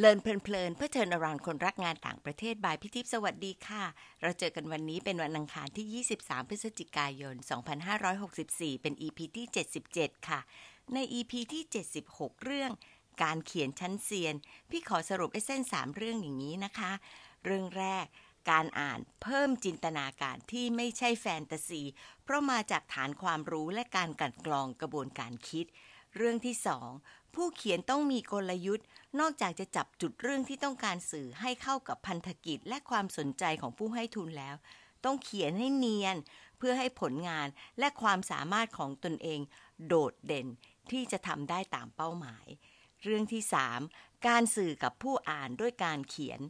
[0.00, 3.84] เลินเพลินเพื่อเทินอรานคนรักงานต่างประเทศบายพิทิพสวัสดีค่ะ
[4.22, 7.34] เราเจอกันวันนี้เป็นวันอังคารที่ 23 พฤศจิกายน
[8.08, 9.46] 2564 เป็น EP ที่
[9.88, 10.40] 77 ค่ะ
[10.94, 11.64] ใน EP ที่
[12.04, 12.72] 76 เรื่อง
[13.22, 14.34] การเขียนชั้นเซียน
[14.70, 16.92] พี่ขอสรุปไอ้เส้น 3 เรื่องอย่างนี้นะคะ
[17.44, 18.06] เรื่องแรก
[18.50, 21.82] การอ่านเพิ่มจินตนาการที่ไม่ใช่แฟนตาซี
[22.24, 25.66] เพราะมาจากฐานความรู้และการกลันกรองกระบวนการคิด
[26.16, 26.90] เรื่องที่สอง
[27.36, 28.86] ผู้เขียนต้องมีกลยุทธ์
[29.20, 34.56] นอกจากจะจับจุดเรื่องที่ต้องการสื่อให้เข้ากับพันธกิจและความสนใจของผู้ให้ทุนแล้ว
[35.04, 36.16] ต้องเขียนให้เนียน
[36.58, 39.40] เพื่อให้ผลงานและความสามารถของตนเอง
[39.86, 40.46] โดดเด่น
[40.90, 42.46] ที่จะทำได้ตามเป้าหมาย
[43.02, 43.42] เรื่องที่
[43.84, 46.40] 3 การสื่อกับผู้อ่านด้วยการเขียน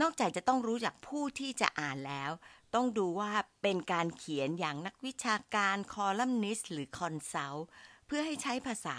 [0.00, 2.30] นอกจากจะต้องรู้จักผู้ที่จะอ่านแล้ว
[2.74, 7.66] ต้องดูว่าเป็นการเขียนอย่างนักวิชาการคอลัมนิสต์หรือคอนซัลท์
[8.06, 8.98] เพื่อให้ใช้ภาษา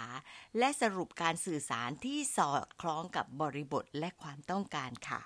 [0.58, 5.20] และสรุปการสื่อสารที่สอดคล้องกับบริบทและความต้องการค่ะ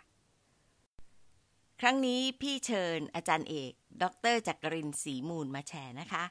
[1.81, 6.25] ครั้งนี้พี่เชิญอาจารย์เอก ดรจักรินศรีมูลมาแชร์นะคะ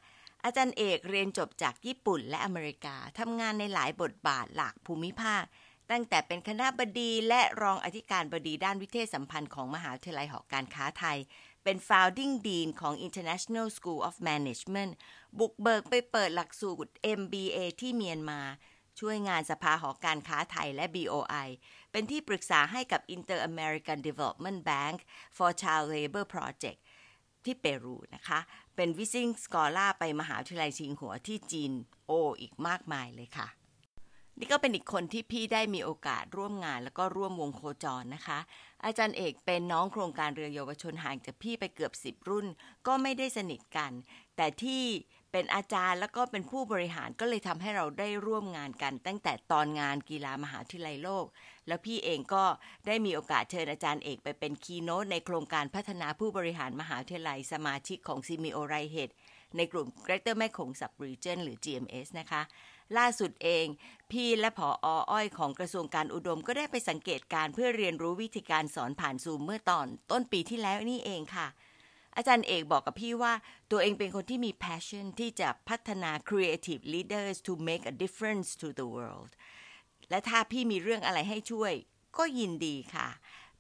[0.44, 5.44] อาจารย์เอกเรียนจบจากญี่ปุ่นและอเมริกาทำงานในหลายบทบาทหลากภูมิภาค
[5.92, 11.18] ตั้งแต่เป็นคณะบดีและรองอธิการบดีด้านวิเทศสัมพันธ์ของมหาวิทยาลัยหอการค้าไทย
[11.64, 14.92] เป็น founding dean ของ International School of Management
[15.40, 18.42] บุกเบิกไปเปิดหลักสูตร MBA ที่เมียนมา
[19.00, 21.48] ช่วยงานสภาหอการค้าไทยและ BOI
[21.92, 24.98] เป็นที่ปรึกษาให้กับ Inter American Development Bank
[25.38, 26.80] for Child Labor Project
[27.46, 28.40] ที่เปรูนะคะ
[28.76, 31.72] เป็น Visiting Scholar ไปมหาวิทยาลัยชิงหัวที่จีน
[32.06, 33.48] โออีกมากมายเลยค่ะ
[34.40, 38.40] นี่ก็เป็นอีกคนที่พี่ได้มีโอกาสร่วมงานแล้วก็ร่วมวงโคจรนะคะ
[38.86, 42.48] อาจารย์เอกเป็นน้องโครงการเรือเยาวชนห่างจากพี่ไปเกือบสิบรุ่น
[42.88, 43.92] ก็ไม่ได้สนิทกัน
[44.38, 44.84] แต่ที่
[45.32, 51.26] เป็นอาจารย์แล้วก็เป็นผู้บริหารก็เลยทำให้เราได้ร่วมงานกัน ตั้งแต่ตอนงานกีฬามหาวิทยาลัยโลก
[51.68, 52.44] แล้วพี่เองก็
[52.88, 59.10] ได้มีโอกาสเชิญอาจารย์เอกไปเป็นคีโนตในโครงการพัฒนาผู้บริหารมหาวิทยาลัยสมาชิกของซิมิโอไรเฮด
[59.58, 62.42] ในกลุ่ม Greater แม่คง Sub Region หรือ GMS นะคะ
[62.98, 63.66] ล่าสุดเอง
[64.12, 64.70] พี่และผอ
[65.12, 71.48] อ้อยของกระทรวงการอุดมก็ได้ไปสังเกตการเพื่อเรียนรู้วิธีการสอนผ่านซูมเมื่อตอนต้นปีที่แล้วนี่เองค่ะ
[72.16, 73.34] อาจารย์เอกบอกกับพี่ว่า
[73.72, 79.32] ตัวเองเป็นคนที่มี passion ที่จะพัฒนา creative leaders to make a difference to the world
[80.10, 81.74] และถ้าพี่มีเรื่องอะไรให้ช่วย
[82.18, 83.08] ก็ยินดีค่ะ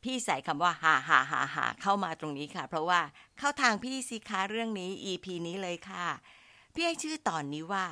[0.04, 3.02] พี่ใส่คำว่าหาหาหาหาเข้ามาตรงนี้ค่ะ เพราะว่า
[3.38, 6.08] เข้าทางพี่สิคะเรื่องนี้ EP นี้เลยค่ะ
[6.74, 7.86] พี่ให้ชื่อตอนนี้ว่า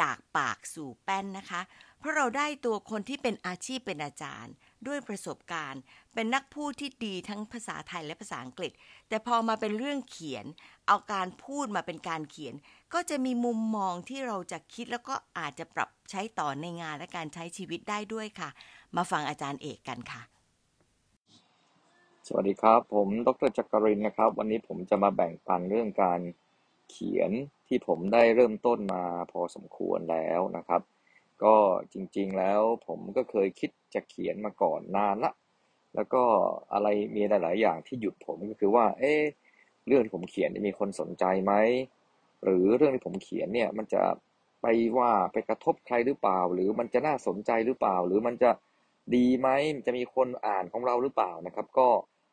[0.00, 1.60] จากปากสู่แป้นนะคะ
[1.98, 4.52] เพราะเราได้ตัวคนที่เป็นอาชีพเป็นอาจารย์
[4.86, 5.80] ด้วยประสบการณ์
[6.14, 8.72] เป็นนักพูดที่ดีทั้งภาษาไทยและภาษาอังกฤษ
[9.08, 10.46] แต่พอมาเป็นเรื่องเขียน
[10.86, 12.54] เอาการพูดมาเป็นการเขียน
[12.94, 18.48] ก็จะมีมุมมองที่เราจะคิดแล้วก็อาจจะปรับใช้ต่อในงานและการใช้ชีวิตได้ด้วยค่ะ
[18.96, 20.22] มาฟังอาจารย์เอกกันค่ะ
[22.26, 26.20] สวัสดีครับ ผมดรจักรินนะครับ วันนี้ผมจะมาแบ่งปันเรื่องการ
[26.90, 27.30] เขียน
[27.68, 30.82] ที่ผมได้เริ่มต้นมาพอสมควรแล้วนะครับ
[31.44, 31.56] ก็
[31.92, 35.32] จริงๆแล้วผมก็เคยคิดจะเขียนมาก่อนนานละ
[35.94, 36.22] แล้วก็
[36.72, 39.22] อะไรมีหลาย ๆ อย่างที่หยุดผมก็คือว่า เอ๊ะ
[39.86, 41.52] เรื่องที่ผมเขียนจะมีคนสนใจไหม
[42.44, 44.02] หรือเรื่องที่ผมเขียนเนี่ยมันจะ
[44.62, 44.66] ไป
[44.98, 48.50] ว่าไปกระทบใครหรือเปล่า หรือมันจะน่าสนใจหรือเปล่า หรือมันจะ
[49.14, 49.48] ดีไหม
[49.86, 51.88] จะมีคนอ่านของเราหรือเปล่านะครับ ก็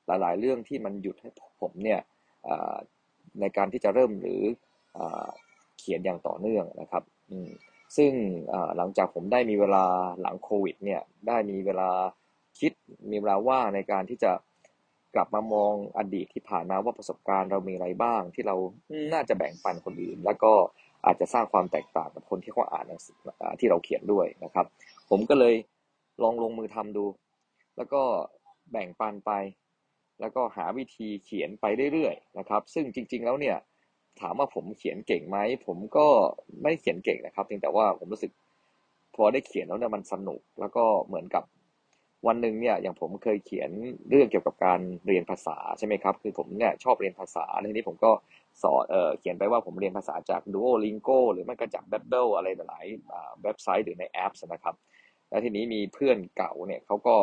[0.08, 1.30] หลาย ๆ เรื่องที่มันหยุดให้
[1.62, 2.00] ผมเนี่ย
[3.42, 4.42] ในการที่จะเริ่มหรือ
[5.78, 7.04] เขียนอย่างต่อเนื่องนะครับ
[7.98, 8.12] ซึ่ง
[8.78, 9.86] หลังจากผมได้มีเวลา
[10.22, 11.90] หลังโควิดเนี่ยได้มีเวลา
[12.60, 12.72] คิด
[13.12, 14.32] มีเวลาว่าในการที่จะ
[15.16, 18.56] กลับมามองอดีตที่ผ่านมาว่าประสบการณ์เรามีอะไรบ้าง ที่เรา
[19.14, 20.54] น่าจะแบ่งปันคนอื่น แล้วก็
[21.06, 23.18] อาจจะสร้างความแตกต่างกับคนที่เขาอ่านหนังสือ
[23.60, 24.66] ที่เราเขียนด้วยนะครับ
[25.10, 25.56] ผมก็เลย
[26.24, 27.06] ลองลงมือทำดู
[27.78, 28.02] แล้วก็
[28.72, 29.32] แบ่งปันไป
[30.20, 33.58] แล้วก็หาวิธีเขียนไปเรื่อยๆนะครับ ซึ่งจริง ๆ แล้วเนี่ย
[34.22, 35.38] ถามว่าผมเขียนเก่งไหม
[35.68, 36.08] ผมก็
[36.62, 38.32] ไม่เขียนเก่งนะครับเพียงแต่ว่าผมรู้สึก
[39.16, 41.44] พอได้เขียนแล้วเนี่ยมันสนุก แล้วก็เหมือนกับ
[42.28, 43.70] วันหนึ่งเนี่ยอย่างผมเคยเขียน
[44.10, 48.12] เรื่องเกี่ยวกับการเรียนภาษาใช่ไหมครับ คือผมเนี่ยชอบเรียนภาษาทีนี้ผมก็
[48.64, 52.86] สอนเออเขียนไปว่าผมเรียนภาษาจาก Duolingo หรือไม่ก็จาก Babbel อะไรหลาย
[53.44, 54.76] เว็บไซต์หรือในแอปนะครับ
[55.30, 57.16] แล้วทีนี้มีเพื่อนเก่าเนี่ยเขาก็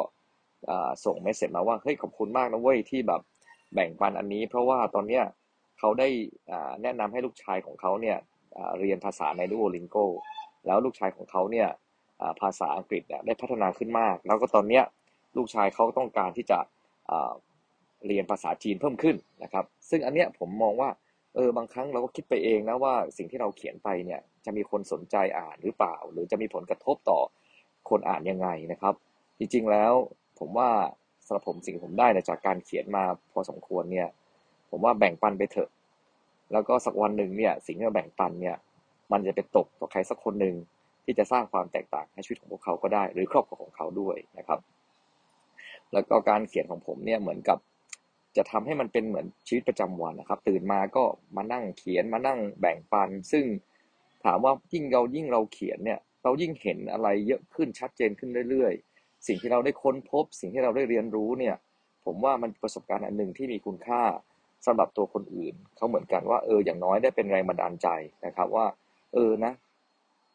[1.04, 3.20] ส่งเมสเซจมาว่าเฮ้ยขอบคุณมากนะเว้ยที่แบบ
[3.74, 5.24] แบ่งปันอันนี้ เพราะว่าตอนเนี้ย
[5.78, 6.08] เขาได้
[6.82, 8.16] แนะนำให้ลูกชายของเขาเนี่ย
[8.80, 9.96] เรียนภาษาในดูโอลิงโก
[10.66, 11.68] แล้วลูกชายของเขาเนี่ย
[12.40, 14.84] ภาษาอังกฤษเนี่ยได้พัฒนาขึ้นมาก แล้วก็ตอนเนี้ย
[15.36, 16.58] ลูกชายเขาต้องการที่จะ
[18.06, 20.90] เรียนภาษาจีนเพิ่มขึ้นนะครับ ซึ่งอันเนี้ยผมมองว่า
[21.34, 27.20] เออบางครั้งเราก็คิดไปเองนะว่าสิ่งที่เราเขียนไปเนี่ยจะมีคนสนใจอ่านหรือเปล่า หรือจะมีผลกระทบต่อ
[27.90, 28.94] คนอ่านยังไงนะครับ
[29.38, 29.92] จริงๆแล้ว
[30.44, 30.70] ผมว่า
[31.26, 34.08] สำหรับผมสิ่งผมได้จากการเขียนมาพอสมควรเนี่ย
[34.70, 35.70] ผมว่าแบ่งปันไปเถอะ
[36.52, 38.56] แล้วก็สักวันหนึ่งเนี่ย สิ่งที่เราแบ่งปันเนี่ย
[39.12, 40.54] มันจะไปตกต่อใครสักคนหนึ่ง
[41.04, 44.60] ที่จะสร้างความแตกต่างให้ชีวิตของพวกเขาก็ได้ หรือครอบครัวของเขาด้วยนะครับ
[45.92, 47.58] แล้วก็การเขียนของผมเนี่ยเหมือนกับ
[48.36, 51.04] จะทำให้มันเป็นเหมือนชีวิตประจำวันนะครับ ตื่นมาก็
[51.36, 53.44] มานั่งเขียนมานั่งแบ่งปัน ซึ่ง
[54.24, 58.93] ถามว่ายิ่งเรายิ่งเราเขียนเนี่ย เรายิ่งเห็นอะไรเยอะขึ้นชัดเจนขึ้นเรื่อยๆ
[59.26, 61.56] สิ่งที่เราได้ค้นพบ สิ่งที่เราได้เรียนรู้เนี่ย
[62.04, 64.02] ผมว่ามันประสบการณ์อันหนึ่งที่มีคุณค่า
[64.66, 67.88] สำหรับตัวคนอื่นเขาเหมือนกันว่าเอออย่างน้อยได้เป็นแรงบันดาลใจ
[68.26, 68.66] นะครับว่า
[69.14, 69.52] เออนะ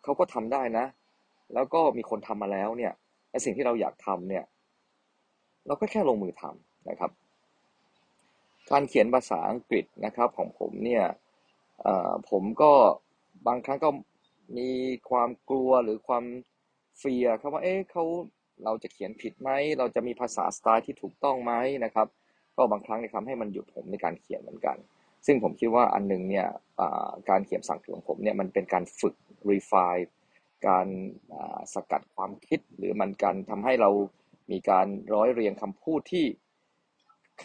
[0.04, 0.86] เขาก็ทำได้นะ
[1.54, 2.94] แล้วก็มีคนทำมาแล้วเนี่ย
[3.32, 4.44] ไอสิ่งที่เราอยากทำเนี่ย
[5.68, 7.12] เราก็แค่ลงมือทำนะครับ
[8.72, 11.04] การเขียนภาษาอังกฤษนะครับของผมเนี่ย
[12.30, 12.72] ผมก็
[13.48, 13.90] บางครั้งก็
[14.58, 14.70] มี
[15.10, 16.24] ความกลัวหรือความ
[17.00, 18.04] เฟียครับว่าเอ๊ะเขา
[18.64, 21.54] เราจะเขียนผิดไหม เราจะมีภาษาสไตล์ที่ถูกต้องไหม
[21.86, 22.08] นะครับ
[22.58, 24.78] ก็บางครั้งทำให้มันหยุดผมในการเขียนเหมือนกัน
[25.26, 26.48] ซึ่งผมคิดว่าอันนึงเนี่ย
[27.30, 29.16] การเขียนสั่งของผมเนี่ยมันเป็นการฝึก
[29.50, 30.06] refine
[30.68, 30.88] การ
[31.74, 33.90] สกัดความคิด หรือมันการทำให้เรา
[34.52, 36.26] มีการร้อยเรียงคำพูดที่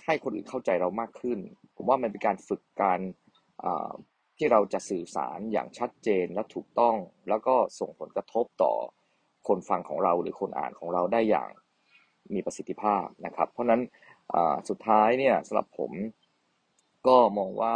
[0.07, 1.39] ให้คนอื่นเข้าใจเรามากขึ้น
[1.77, 3.01] ผมว่ามันเป็นการฝึกการ
[4.39, 6.97] ที่เราจะสื่อสารอย่างชัดเจนและถูกต้อง
[7.29, 8.75] แล้วก็ส่งผลกระทบต่อ
[9.49, 11.51] คนฟังของเราหรือคนอ่านของเราได้อย่าง
[12.35, 13.81] มีประสิทธิภาพนะครับ เพราะนั้น
[14.69, 15.91] สุดท้ายเนี่ยสำหรับผม
[17.07, 17.75] ก็มองว่า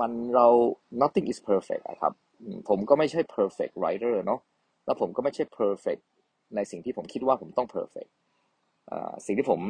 [0.00, 0.46] มันเรา
[1.02, 2.12] nothing is perfect นะครับ
[2.68, 4.40] ผมก็ไม่ใช่ perfect writer เนาะ
[4.86, 6.02] แล้วผมก็ไม่ใช่ perfect
[6.54, 8.10] ในสิ่งที่ผมคิดว่าผมต้อง perfect
[9.26, 9.60] สิ่งที่ผม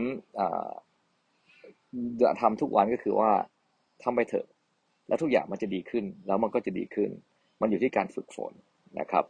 [2.40, 3.30] ทำทุกวันก็คือว่า
[4.02, 4.46] ทำไปเถอะ
[5.08, 7.10] แล้วทุกอย่างมันจะดีขึ้น แล้วมันก็จะดีขึ้น
[7.60, 8.52] มันอยู่ที่การฝึกฝน
[9.00, 9.24] นะครับ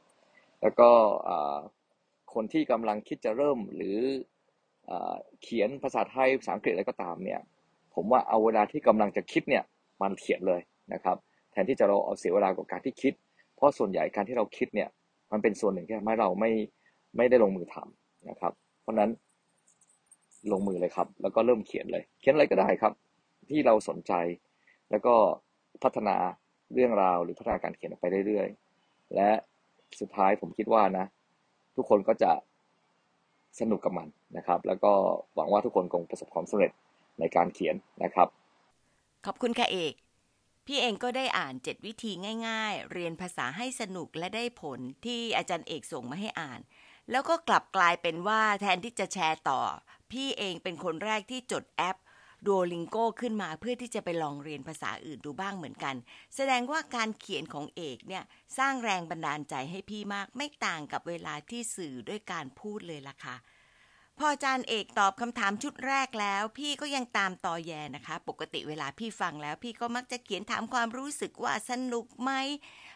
[0.62, 0.90] แล้วก็
[2.34, 3.98] คนที่กำลังคิดจะเริ่มหรือ
[5.42, 7.40] เขียนภาษาไทยภาษาอังกฤษอะไรก็ตามเนี่ย
[7.94, 9.64] ผมว่าเอาเวลาที่กำลังจะคิดเนี่ย
[10.02, 10.60] มันเขียนเลย
[10.92, 11.16] นะครับ
[11.50, 13.12] แทนที่จะเราเอาเสียเวลากับการที่คิด
[13.56, 14.88] เพราะส่วนใหญ่การที่เราคิดเนี่ย
[15.32, 16.50] มันเป็นส่วนหนึ่งที่ทำให้เราไม่
[17.16, 18.52] ไม่ได้ลงมือทำนะครับ
[18.82, 19.10] เพราะนั้น
[20.52, 22.92] ลงมือเลยครับ แล้วก็เริ่มเขียนเลย เขียนอะไรก็ได้ครับ
[23.50, 24.12] ที่เราสนใจ
[24.90, 25.14] แล้วก็
[25.82, 26.16] พัฒนา
[26.74, 29.30] เรื่องราวหรือพัฒนาการเขียนไปเรื่อยๆ และ
[30.00, 31.06] สุดท้ายผมคิดว่านะ
[31.76, 32.32] ทุกคนก็จะ
[33.60, 34.92] สนุกกับมันนะครับ แล้วก็
[35.34, 36.72] หวังว่าทุกคนคงประสบความสำเร็จ
[37.20, 38.28] ในการเขียนนะครับ
[39.26, 39.94] ขอบคุณค่ะเอก
[40.66, 42.12] พี่เองก็ได้อ่านเจ็ดวิธี
[42.48, 46.60] ง่าย ๆ เรียนภาษาให้สนุกและได้ผลที่อาจารย์เอกส่งมาให้อ่าน
[47.10, 49.60] แล้วก็กลับกลายเป็นว่าแทนที่จะแชร์ต่อ
[50.12, 51.96] พี่เองเป็นคนแรกที่จดแอป
[52.46, 55.94] Duolingo ขึ้นมาเพื่อที่จะไปลองเรียนภาษาอื่นดูบ้างเหมือนกัน
[56.36, 58.24] แสดงว่าการเขียนของเอกเนี่ย
[58.58, 63.36] สร้างแรงบันดาลใจให้พี่มากไม่ต่างกับเวลาที่สื่อด้วยการพูดเลยล่ะค่ะ
[64.18, 72.30] พออาจารย์เอกตอบคำถามชุดแรกแล้ว พี่ก็ยังตามต่อแย่นะคะ ปกติเวลาพี่ฟังแล้ว พี่ก็มักจะเขียนถามความรู้สึกว่าสนุกไหม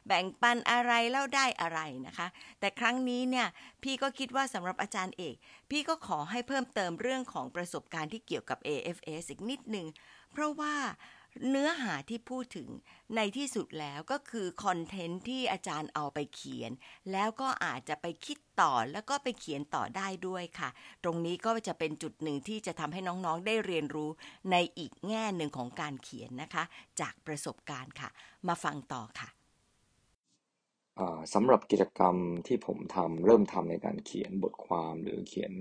[0.09, 2.27] แบ่งปันอะไรแล้วได้อะไรนะคะ
[2.61, 3.47] แต่ครั้งนี้เนี่ย
[3.83, 5.37] พี่ก็คิดว่าสำหรับอาจารย์เอก
[5.71, 9.87] พี่ก็ขอให้เพิ่มเติมเรื่องของประสบการณ์ที่เกี่ยวกับ AFS อีกนิดหนึ่ง
[10.33, 10.75] เพราะว่า
[11.51, 12.69] เนื้อหาที่พูดถึง
[13.17, 16.71] ในที่สุดแล้วก็คือคอนเทนต์ที่อาจารย์เอาไปเขียน
[17.13, 20.69] แล้วก็อาจจะไปคิดต่อแล้วก็ไปเขียนต่อได้ด้วยค่ะ
[21.05, 24.11] ตรงนี้ก็จะเป็นจุดหนึ่งที่จะทำให้น้องๆได้เรียนรู้
[24.51, 26.65] ในอีกแง่หนึ่งของการเขียนนะคะ
[27.01, 28.09] จากประสบการณ์ค่ะ
[28.49, 29.29] มาฟังต่อค่ะ
[31.35, 35.53] สำหรับกิจกรรมที่ผมทำเริ่มทำในการเขียนบทความหรือเขียน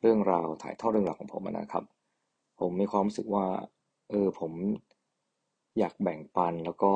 [0.00, 1.84] เรื่องราวถ่ายทอดเรื่องราวของผมนะครับ
[2.60, 3.46] ผมมีความรู้สึกว่า
[4.10, 4.52] เออผม
[5.78, 6.92] อยากแบ่งปันแล้วก็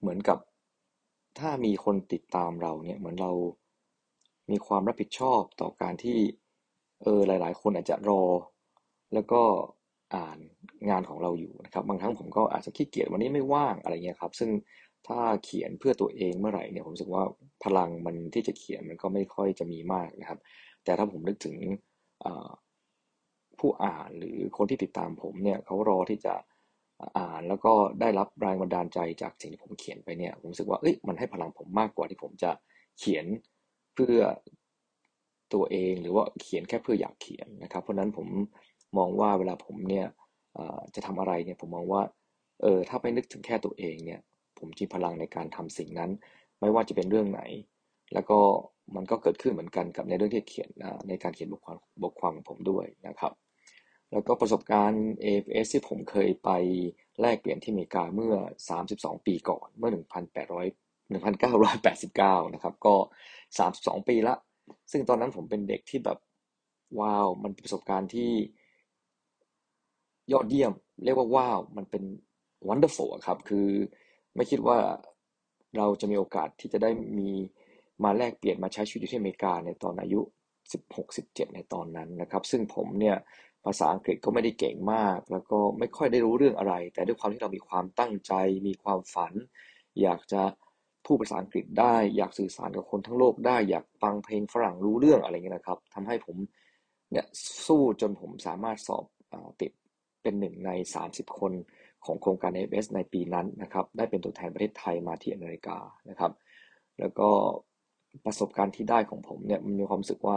[0.00, 0.38] เหมือนกับ
[1.38, 3.32] ถ้ามีคนติดตามเราเนี่ยเหมือนเรา
[4.50, 6.18] มีความรับผิดชอบต่อการที่
[7.02, 8.22] เออหลาย ๆ คนอาจจะรอ
[9.14, 9.42] แล้วก็
[10.14, 10.38] อ่าน
[10.88, 14.50] งานของเราอยู่นะครับ บางครั้งผมก็อาจจะขี้เกียจวันนี้ไม่ว่างอะไรเงี้ยครับ ซึ่ง
[15.08, 17.24] ถ้าเขียนเพื่อตัวเองเมื่อไหร่เนี่ยผมรู้สึกว่า
[17.64, 20.38] พลังมันที่จะเขียนมันก็ไม่ค่อยจะมีมากนะครับ
[20.84, 21.56] แต่ถ้าผมนึกถึง
[23.60, 26.34] ผู้อ่านหรือคนที่ติดตามผมเนี่ยเขารอที่จะ
[27.18, 32.50] อ่านแล้วก็ได้รับแรงบันดาลใจจากสิ่งที่ผมเขียนไปเนี่ยผมรู้สึกว่าเอ้ยมันให้พลังผมมากกว่าที่ผมจะ
[32.98, 33.26] เขียน
[33.94, 34.18] เพื่อ
[35.54, 38.26] ตัวเองหรือว่าเขียนแค่เพื่ออยากเขียนนะครับ เพราะนั้นผม
[38.98, 40.06] มองว่าเวลาผมเนี่ย
[40.94, 42.02] จะทำอะไรเนี่ยผมมองว่า
[42.62, 44.20] เออถ้าไปนึกถึงแค่ตัวเองเนี่ย
[44.62, 46.10] ผมมีพลังในการทำสิ่งนั้น
[46.60, 47.42] ไม่ว่าจะเป็นเรื่องไหน
[48.14, 48.38] แล้วก็
[48.96, 50.70] มันก็เกิดขึ้นเหมือนกันกับในเรื่องที่เขียน
[51.08, 53.32] ในการเขียนบทความบทความของผมด้วยนะครับ
[54.12, 56.50] แล้วก็ประสบการณ์ AFS ที่ผมเคยไป
[57.20, 58.34] แลกเปลี่ยนที่อเมริกาเมื่อ
[58.80, 62.94] 32 ปีก่อนเมื่อ 1,800 1989 นะครับ ก็
[63.52, 64.34] 32 ปีละ
[64.92, 66.18] ซึ่งตอนนั้นผมเป็นเด็กที่แบบ
[67.00, 68.30] ว้าวมันเป็นประสบการณ์ที่
[70.32, 70.72] ยอดเยี่ยม
[71.04, 72.02] เรียกว่าว้าว มันเป็น
[72.68, 73.68] wonderful ครับ คือ
[74.34, 74.78] ไม่คิดว่า
[75.76, 77.30] เราจะมีโอกาสที่จะได้มี
[78.04, 80.20] มาแลกเปลี่ยนมาใช้ชีวิตที่อเมริกาในตอนอายุ
[80.88, 83.16] 16-17 ในตอนนั้นนะครับ ซึ่งผมเนี่ย
[83.64, 88.32] ภาษาอังกฤษก็ไม่ได้เก่งมาก แล้วก็ไม่ค่อยได้รู้เรื่องอะไร แต่ด้วยความที่เรามีความตั้งใจ
[88.68, 89.32] มีความฝัน
[90.02, 90.42] อยากจะ
[91.04, 96.36] พูดภาษาอังกฤษได้ อยากสื่อสารกับคนทั้งโลกได้ อยากฟังเพลงฝรั่งรู้เรื่องอะไรเงี้ยนะครับทำให้ผม
[97.10, 97.26] เนี่ย
[97.66, 99.72] สู้จนผมสามารถสอบอติด
[100.22, 100.70] เป็นหนึ่งใน
[101.04, 101.52] 30 คน
[102.04, 105.78] ของโครงการ AFS ในปีนั้นนะครับ ได้เป็นตัวแทนประเทศไทยมาที่อเมริกา
[106.10, 106.32] นะครับ
[107.00, 107.28] แล้วก็
[108.24, 110.36] ประสบการณ์ที่ได้ของผมเนี่ยมันมีความรู้สึกว่า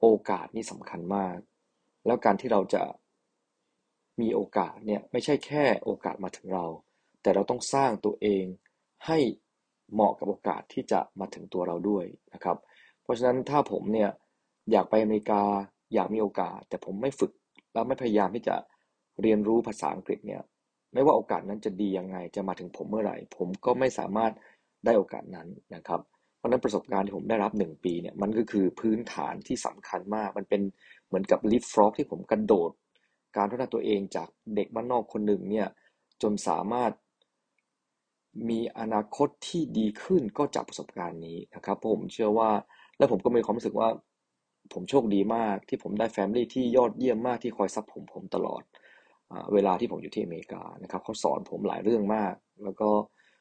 [0.00, 1.36] โอกาสนี่สำคัญมาก
[2.06, 2.82] แล้วการที่เราจะ
[4.20, 6.66] มีโอกาสเนี่ยไม่ใช่แค่โอกาสมาถึงเรา
[7.22, 8.44] แต่เราต้องสร้างตัวเอง
[9.06, 9.18] ให้
[9.92, 12.56] เหมาะกับโอกาสที่จะมาถึงตัวเราด้วยนะครับ
[13.02, 14.10] เพราะฉะนั้นถ้าผมเนี่ย
[14.72, 15.42] อยากไปอเมริกา
[15.94, 17.32] อยากมีโอกาส แต่ผมไม่ฝึก
[17.72, 18.56] แล้วไม่พยายามที่จะ
[19.22, 20.42] เรียนรู้ภาษาอังกฤษเนี่ย
[20.92, 24.32] ไม่ว่าโอกาสนั้นจะดียังไงจะมาถึงผมเมื่อไหร่ ผมก็ไม่สามารถ
[24.84, 26.00] ได้โอกาสนั้นนะครับ
[26.38, 30.62] เพราะนั้นประสบการณ์ที่ผมได้รับหนึ่งปีเนี่ยมันก็คือพื้นฐานที่สำคัญมาก มันเป็น
[31.06, 32.70] เหมือนกับลิฟฟรอกที่ผมกระโดด
[33.36, 35.68] การพัฒนาตัวเองจากเด็กบ้านนอกคนหนึ่งเนี่ย
[36.22, 36.92] จนสามารถ
[38.48, 42.50] มีอนาคตที่ดีขึ้นก็จากประสบการณ์นี้นะครับ ผมเชื่อว่า
[42.98, 43.88] และผมก็มีความรู้สึกว่า
[44.72, 48.62] ผมโชคดีมากที่ผมได้แฟมิลี่ที่ยอดเยี่ยมมากที่คอยซับผมผมตลอด
[49.54, 52.90] เวลาที่ผมอยู่ที่อเมริกานะครับเขาสอนผมหลายเรื่องมาก แล้วก็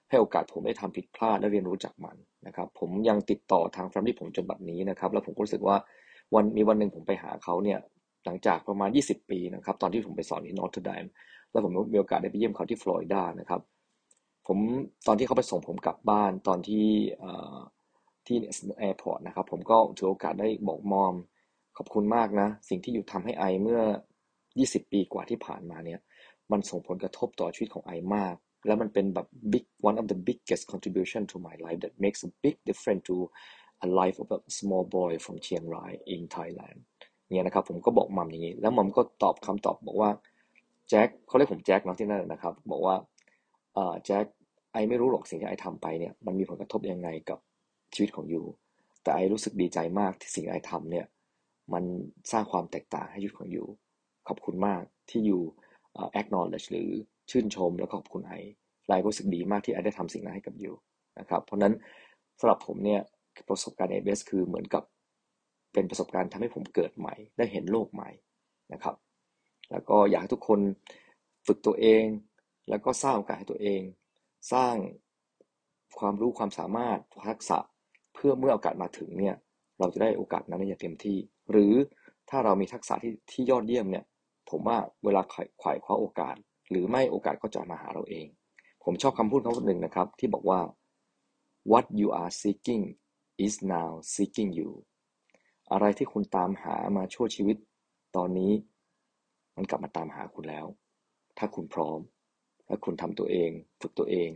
[0.10, 2.16] ให้โอกาสผมได้ทำผิดพลาดและเรียนรู้จากมัน
[2.48, 5.76] นะครับผมยังติดต่อทาง family ผมจนบัดนี้นะครับ แล้วผมก็รู้สึกว่า
[6.36, 7.80] วันมีวันหนึ่งผมไปหาเขาเนี่ย
[8.26, 11.06] หลังจากประมาณ 20 ปีนะครับตอนที่ผมไปสอนที่ Notre Dame
[11.52, 13.62] แล้วผมมีโอกาสได้ไปเยี่ยมเขาที่ฟลอริดานะครับ
[14.48, 14.58] ผม
[15.08, 16.88] ตอนที่เขาไปส่งผมกลับบ้านตอนที่
[18.26, 18.38] ที่
[18.80, 21.14] airport นะครับผมก็ถือโอกาสได้บอก mom
[21.78, 23.82] ขอบคุณมากนะ สิ่งที่อยู่ทำให้ไอเมื่อ
[24.66, 26.00] 20 ปีกว่าที่ผ่านมาเนี่ย
[26.52, 28.36] มันส่งผลกระทบต่อชีวิตของไอมาก
[28.68, 33.04] แล้วมันเป็นแบบ big one of the biggest contribution to my life that makes a big difference
[33.10, 33.16] to
[33.86, 36.80] a life of a small boy from Chiang Rai in Thailand
[37.30, 40.10] เนี่ยนะครับผมก็บอกมัมอย่างนี้ แล้วมัมก็ตอบคำตอบบอกว่า
[40.90, 42.96] แจ็คเขาเรียกผมแจ็คเนาะที่นั่นนะครับ บอกว่า
[44.06, 44.26] แจ็ค
[44.74, 47.40] ไอไม่รู้หรอกสิ่งที่ไอทำไปเนี่ยมันมีผลกระทบยังไงกับ
[47.94, 48.42] ชีวิตของยู
[49.04, 51.06] แต่ไอรู้สึกดีใจมากที่สิ่งไอทำเนี่ย
[51.74, 51.84] มัน
[52.32, 53.64] สร้างความแตกต่างให้ชีวิตของยู
[54.28, 55.40] ขอบคุณมากที่อยู
[56.20, 56.90] acknowledge หรือ
[57.30, 58.34] ชื่นชมแล้วขอบคุณไอ
[58.88, 60.72] ไลรู้สึกดีมากที่ไอได้ทำสิ่งนั้นให้กับยู
[61.20, 61.74] นะครับ เพราะนั้น
[62.40, 63.02] สำหรับผมเนี่ย
[63.50, 64.84] ประสบการณ์เอเบสคือเหมือนกับ
[65.74, 68.10] เป็นประสบการณ์ทำให้ผมเกิดใหม่ ได้เห็นโลกใหม่
[68.74, 68.96] นะครับ
[69.72, 70.60] แล้วก็อยากให้ทุกคน
[71.48, 72.04] ฝึกตัวเอง
[72.70, 73.82] แล้วก็สร้างโอกาสให้ตัวเอง
[74.54, 74.76] สร้าง
[76.00, 77.60] ความรู้ความสามารถทักษะ
[78.14, 79.36] เพื่อเมื่อโอกาสมาถึงเนี่ย
[79.80, 81.18] เราจะได้โอกาสนั้นอย่างเต็มที่
[81.52, 81.74] หรือ
[82.30, 84.06] ถ้าเรามีทักษะที่ที่ยอดเยี่ยมเนี่ย
[84.50, 86.36] ผมว่าเวลาไขวายคว้าโอกาส
[86.70, 88.28] หรือไม่โอกาสก็จะมาหาเราเอง
[88.84, 90.60] ผมชอบคำพูดคำหนึ่งนะครับ ที่บอกว่า
[91.72, 92.84] what you are seeking
[93.46, 94.70] is now seeking you
[95.72, 97.58] อะไรที่คุณตามหามาชั่วชีวิต
[98.16, 98.52] ตอนนี้
[99.56, 100.66] มันกลับมาตามหาคุณแล้ว
[101.38, 102.00] ถ้าคุณพร้อม
[102.68, 103.50] และคุณทำตัวเอง
[103.82, 104.30] ฝึกตัวเอง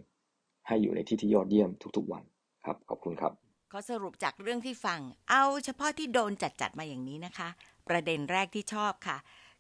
[0.68, 2.24] ให้อยู่ในที่ที่ยอดเยี่ยมทุกๆวัน
[2.66, 3.34] ครับ ขอบคุณครับ
[3.72, 5.00] ขอสรุปจากเรื่องที่ฟัง
[5.30, 7.50] เอาเฉพาะที่โดนจัดๆมาอย่างนี้นะคะ
[7.88, 9.18] ประเด็นแรกที่ชอบค่ะ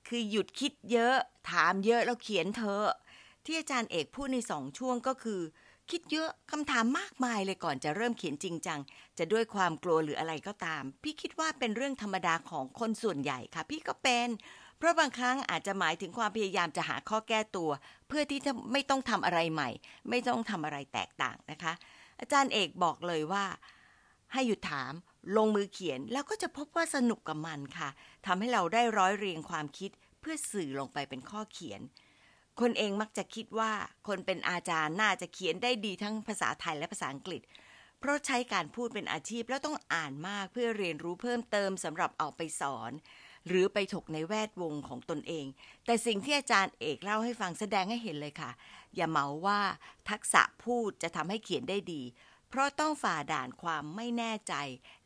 [0.08, 1.16] คือหยุดคิดเยอะ
[1.50, 2.84] ถามเยอะแล้วเขียนเธอ
[3.46, 5.42] ที่อาจารย์เอกพูดในสองช่วงก็คือ
[5.92, 8.80] คิดเยอะคำถามมากมายเลยก่อนจะเริ่มเขียนจริงจัง
[9.18, 14.30] จะด้วยความกลัวหรืออะไรก็ตาม พี่คิดว่าเป็นเรื่องธรรมดาของคนส่วนใหญ่ค่ะ พี่ก็เป็น
[14.78, 17.70] เพราะบางครั้งอาจจะหมายถึงความพยายามจะหาข้อแก้ตัว
[18.08, 19.70] เพื่อที่จะไม่ต้องทำอะไรใหม่
[20.10, 21.74] ไม่ต้องทำอะไรแตกต่างนะคะ
[22.20, 23.46] อาจารย์เอกบอกเลยว่า
[24.34, 24.94] ให้หยุดถาม
[25.38, 27.90] ลงมือเขียนแล้วก็จะพบว่าสนุกกับมันค่ะ
[28.26, 31.82] ทำให้เราได้ร้อยเรียงความคิดเพื่อสื่อลงไปเป็นข้อเขียน
[32.60, 33.72] คนเองมักจะคิดว่า
[34.08, 37.42] คนเป็นอาจารย์น่าจะเขียนได้ดีทั้งภาษาไทยและภาษาอังกฤษ
[38.00, 42.92] เพราะใช้การพูดเป็นอาชีพแล้วต้องอ่านมากเพื่อเรียนรู้เพิ่มเติมสำหรับเอาไปสอน
[43.48, 45.46] หรือไปถกในแวดวงของตนเอง
[45.86, 48.52] แต่สิ่งที่อาจารย์เอกเล่าให้ฟังแสดงให้เห็นเลยค่ะ
[48.96, 49.60] อย่าเมาว่า
[50.10, 52.02] ทักษะพูดจะทำให้เขียนได้ดี
[52.52, 54.54] เพราะต้องฝ่าด่านความไม่แน่ใจ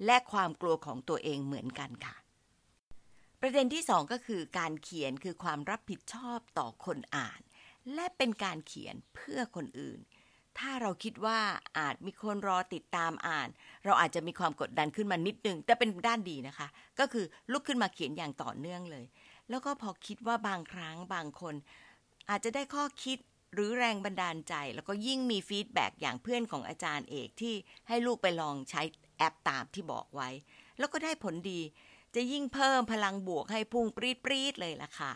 [0.05, 2.15] และความกลัวของตัวเองเหมือนกันค่ะ
[3.41, 7.41] ประเด็นที่สองก็คือการเขียนคือความรับผิดชอบต่อคนอ่าน
[7.93, 9.99] และเป็นการเขียนเพื่อคนอื่น
[10.57, 11.39] ถ้าเราคิดว่า
[11.79, 13.49] อาจมีคนรอติดตามอ่าน
[13.85, 16.67] เราอาจจะมีความกดดันขึ้นมานิดนึงแต่เป็นด้านดีนะคะ
[16.99, 19.05] ก็คือลุกขึ้นมาเขียนอย่างต่อเนื่องเลย
[19.49, 21.55] แล้วก็พอคิดว่าบางครั้งบางคน
[22.29, 23.17] อาจจะได้ข้อคิด
[23.55, 27.53] หรือแรงบันดาลใจ แล้วก็ยิ่งมี feedback อย่างเพื่อนของอาจารย์เอกที่
[27.87, 28.81] ให้ลูกไปลองใช้
[29.17, 30.29] แอปตามที่บอกไว้
[30.79, 31.61] แล้วก็ได้ผลดี
[32.15, 35.13] จะยิ่งเพิ่มพลังบวกให้พุ่งปรี๊ดปรี๊ดเลยล่ะค่ะ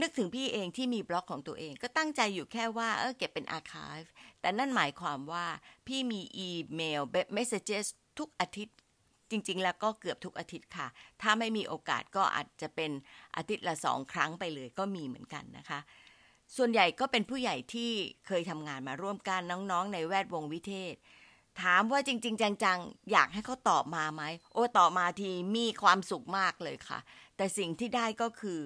[0.00, 4.04] นึกถึงพี่เองที่มีบล็อกของตัวเองก็ตั้งใจอยู่แค่ว่าเออเก็บเป็น archive
[4.40, 5.46] แต่นั่นหมายความว่า
[5.86, 7.02] พี่มีอีเมล
[7.34, 7.70] เมสเซจ
[8.18, 8.76] ทุกอาทิตย์
[9.30, 10.86] จริงๆ แล้วก็เกือบทุกอาทิตย์ค่ะ
[11.22, 12.90] ถ้าไม่มีโอกาสก็อาจจะเป็น
[13.36, 15.80] อาทิตย์ละสองครั้งไปเลยก็มีเหมือนกันนะคะ
[16.56, 17.90] ส่วนใหญ่ก็เป็นผู้ใหญ่ที่
[18.26, 20.94] เคยทำงานมาร่วมกันน้องๆ ในแวดวงวิเทศ
[21.62, 26.98] ถามว่าจริง ๆ จังๆ อยากให้เขาตอบมาไหม โอ้ตอบมาทีมีความสุขมากเลยค่ะ
[27.36, 28.60] แต่สิ่งที่ได้ก็คือ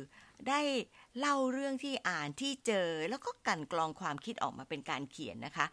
[0.48, 0.60] ได้
[1.18, 5.66] เล่าเรื่องที่อ่านที่เจอแล้วก็กันกรองความคิดออกมาเป็นการเขียนนะคะ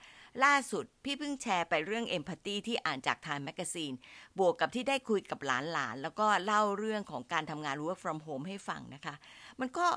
[0.43, 3.93] ล่าสุดพี่เพิ่งแชร์ไปเรื่องเอมพัตตีที่อ่านจากท i มแมก z ซีน
[4.39, 9.15] บวกกับที่ได้คุยกับหลานๆ แล้วก็เล่าเรื่องของการทำงาน work from home ให้ฟังนะคะ
[9.59, 9.87] มันก็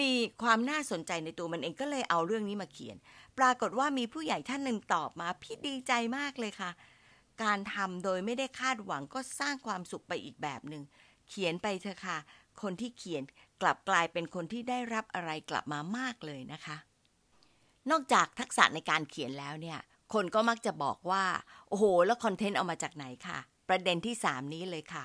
[0.00, 0.10] มี
[0.42, 2.96] ความน่าสนใจในตัวมันเองก็เลยเอาเรื่องนี้มาเขียน
[3.38, 6.70] ปรากฏว่ามีผู้ใหญ่ท่านหนึ่งตอบมาพี่ดีใจมากเลยค่ะ
[7.42, 10.82] การทำโดยไม่ได้คาดหวังก็สร้างความสุขไปอีกแบบหนึ่ง
[11.28, 12.18] เขียนไปเถอะค่ะ
[12.62, 13.22] คนที่เขียน
[13.60, 16.76] กลับกลายเป็นคนที่ได้รับอะไรกลับมามากเลยนะคะ
[17.90, 19.78] นอกจากทักษะในการเขียนแล้วเนี่ย
[20.14, 21.24] คนก็มักจะบอกว่า
[21.68, 25.04] โอ้โห แล้วคอนเทนต์เอามาจากไหนค่ะ ประเด็นที่ 3 นี้เลยค่ะ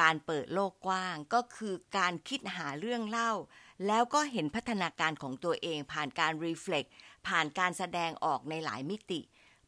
[0.00, 3.32] การเปิดโลกกว้างก็คือการคิดหาเรื่องเล่า
[3.86, 6.84] แล้วก็เห็นพัฒนาการของตัวเองผ่านการรีเฟล็ก
[7.28, 9.20] ผ่านการแสดงออกในหลายมิติ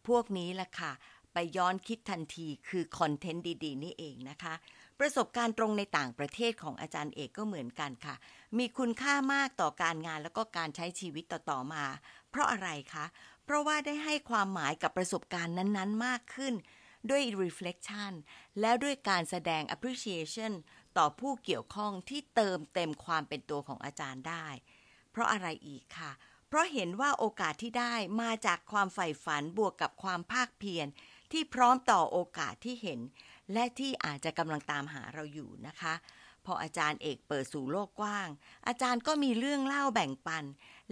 [0.07, 0.93] พวกนี้ล่ะค่ะ
[1.33, 4.55] ไปย้อนคิดทันทีคือคอนเทนต์ดี ๆ นี่เองนะคะ
[4.99, 8.15] ประสบการณ์ตรงในต่างประเทศของอาจารย์เอกก็เหมือนกันค่ะ
[8.59, 11.85] มีคุณค่ามากต่อการงานแล้วก็การใช้ชีวิตต่อ ๆ มา
[12.31, 13.07] เพราะอะไรคะ
[13.45, 16.55] เพราะว่าได้ให้ความหมายกับประสบการณ์นั้น ๆ มากขึ้น
[17.11, 18.13] ด้วย reflection
[18.61, 20.53] แล้วด้วยการแสดง appreciation
[20.99, 24.47] ต่อผู้เกี่ยวข้องที่เติมเต็มความเป็นตัวของอาจารย์ได้
[25.11, 26.13] เพราะอะไรอีกค่ะ
[26.49, 30.87] เพราะเห็นว่าโอกาสที่ได้มาจากความใฝ่ฝันบวกกับความภาคเพียร
[31.33, 33.01] ที่พร้อมต่อโอกาสที่เห็น
[33.53, 35.95] และที่อาจจะกำลังตามหาเราอยู่นะคะ
[36.45, 38.29] พออาจารย์เอกเปิดสู่โลกกว้าง
[38.67, 40.45] อาจารย์ก็มีเรื่องเล่าแบ่งปัน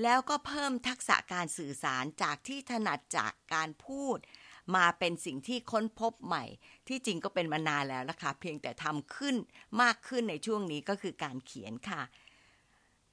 [0.03, 4.19] แล้วก็เพิ่มทักษะการสื่อสารจากที่ถนัดจากการพูด
[4.77, 6.45] มาเป็นสิ่งที่ค้นพบใหม่
[6.89, 9.37] ที่จริงก็เป็นมานานแล้วละค่ะเพียงแต่ทำขึ้น
[9.83, 12.03] มากขึ้นในช่วงนี้ก็คือการเขียนค่ะ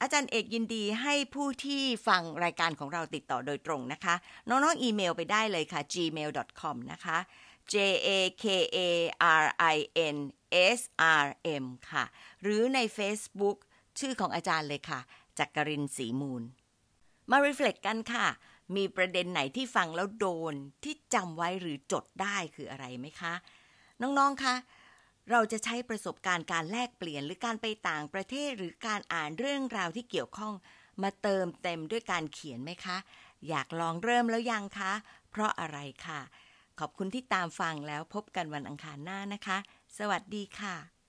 [0.00, 4.14] อาจารย์เอกยินดีให้ผู้ที่ฟังรายการของเราติดต่อโดยตรงนะคะ
[4.48, 7.18] น้องๆอีเมลไปได้เลยค่ะ gmail.com นะคะ
[7.72, 7.74] j
[8.06, 8.08] a
[8.42, 8.44] k
[8.76, 8.78] a
[9.44, 9.76] r i
[10.14, 10.16] n
[10.78, 10.80] s
[11.24, 11.26] r
[11.62, 12.04] m ค่ะ
[12.42, 13.56] หรือใน Facebook
[13.98, 15.00] ชื่อของอาจารย์เลยค่ะ
[15.38, 16.42] จักรินศรีมูล
[17.30, 18.26] มา reflect กันค่ะ
[18.76, 20.54] มีประเด็นไหนที่ฟังแล้วโดน
[20.84, 23.34] ที่จำไว้หรือจดได้คืออะไรไหมคะ
[24.00, 24.54] น้องๆคะ
[25.30, 30.54] เราจะใช้ประสบการณ์การแลกเปลี่ยนหรือการไปต่างประเทศหรือการอ่านเรื่องราวที่เกี่ยวข้อง
[31.02, 32.96] มาเติมเต็มด้วยการเขียนไหมคะ
[33.48, 34.92] อยากลองเริ่มแล้วยังคะ
[35.30, 36.20] เพราะอะไรค่ะ
[36.78, 39.58] ขอบคุณที่ตามฟังแล้วพบกันวันอังคารหน้านะคะ
[39.98, 40.99] สวัสดีค่ะ